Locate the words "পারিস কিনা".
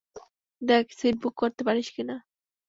1.67-2.15